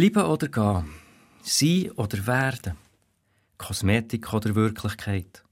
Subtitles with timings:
[0.00, 0.84] Bleiben oder gehen?
[1.42, 2.78] Sein oder werden?
[3.58, 5.44] Kosmetik oder Wirklichkeit?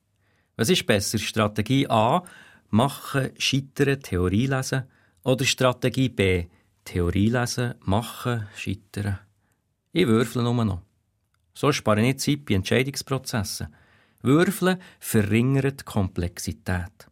[0.56, 1.18] Was ist besser?
[1.18, 2.24] Strategie A,
[2.70, 4.84] machen, scheitern, Theorie lesen?
[5.22, 6.46] Oder Strategie B,
[6.82, 9.18] Theorie lesen, machen, scheitern?
[9.92, 10.80] Ich würfle nur noch.
[11.52, 13.68] So spare ich Zeit bei Entscheidungsprozessen.
[14.22, 17.06] Würfeln verringert die Komplexität.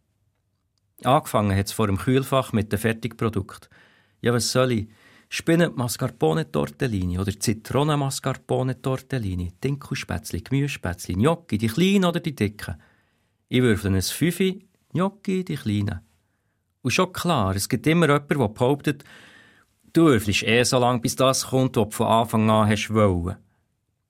[1.03, 3.69] Angefangen hat es vor dem Kühlfach mit dem Fertigprodukt.
[4.21, 4.87] Ja, was soll ich?
[5.29, 12.75] Spinnen Mascarpone Tortellini oder Zitronen Mascarpone Tortellini, Dinkelspätzli, Gemüsespätzli, Gnocchi, die kleinen oder die dicken.
[13.49, 15.99] Ich würfel ein Fünfi, Gnocchi, die kleinen.
[16.81, 19.03] Und schon klar, es gibt immer jemanden, der behauptet,
[19.91, 23.35] du würfelst eh so lange, bis das kommt, was du von Anfang an hast wollen.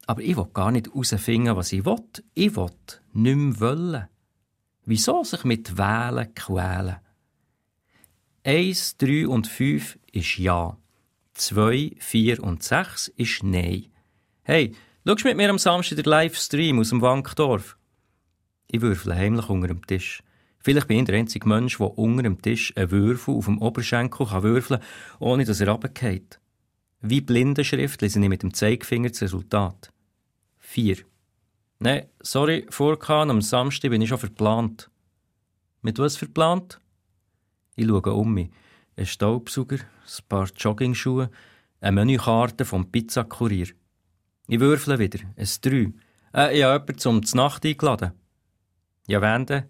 [0.06, 1.98] Aber ich will gar nicht herausfinden, was ich will.
[2.36, 2.70] Ich will
[3.14, 4.08] nicht mehr wollen.
[4.86, 6.98] Wieso sich mit Wählen quälen?
[8.44, 10.78] Eins, drei und fünf ist Ja.
[11.38, 13.86] 2, 4 und 6 ist Nein.
[14.44, 14.74] Hey,
[15.06, 17.78] schaust mit mir am Samstag den Livestream aus dem Wankdorf?
[18.68, 20.24] Ich würfle heimlich unter dem Tisch.
[20.60, 24.26] Vielleicht bin ich der einzige Mensch, der unter dem Tisch einen Würfel auf dem Oberschenkel
[24.26, 24.90] kann würfeln kann,
[25.20, 26.40] ohne dass er runterfällt.
[27.02, 29.94] Wie Blindenschrift lese ich mit dem Zeigefinger das Resultat.
[30.58, 30.98] 4.
[31.80, 34.90] Nein, sorry, vorgehauen, am Samstag bin ich schon verplant.
[35.84, 36.82] Mit was verplant?
[37.76, 38.50] Ich schaue um mich
[38.98, 41.30] ein Staubsauger, ein paar Joggingschuhe,
[41.80, 43.68] eine Menükarte vom Pizzakurier.
[44.48, 45.94] Ich würfle wieder, ein Drei.
[46.34, 48.14] Äh, ich habe jemanden zum Nacht eingeladen.
[49.08, 49.70] Ja, wende.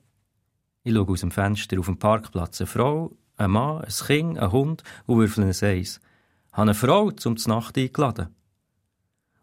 [0.83, 2.61] Ich schaue aus dem Fenster auf dem Parkplatz.
[2.61, 5.61] Eine Frau, ein Mann, ein Kind, ein Hund und würfle ein Eis.
[5.61, 8.33] Ich habe eine Frau zum Nacht eingeladen.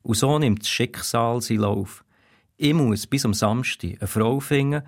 [0.02, 2.04] Und so nimmt das Schicksal seinen Lauf.
[2.56, 4.84] Ich muss bis am Samstag eine Frau finden,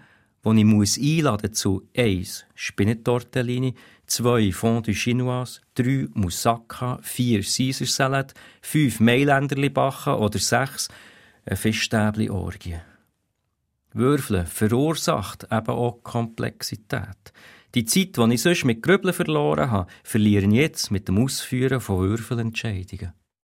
[0.55, 2.47] die ich muss einladen zu 1.
[2.55, 3.75] Spinnetortellini,
[4.07, 4.53] 2.
[4.53, 6.09] Fondue Chinoise, 3.
[6.15, 7.43] Moussaka, 4.
[7.43, 9.01] Caesar Salad, 5.
[9.01, 10.89] Mailänderli backen oder 6.
[11.47, 12.77] Ein Fischstäbli-Orgie.
[13.93, 17.33] Würfeln verursacht eben auch Komplexität.
[17.75, 21.81] Die Zeit, die ich sonst mit Grübeln verloren habe, verliere ich jetzt mit dem Ausführen
[21.81, 23.13] von Würfelentscheidungen.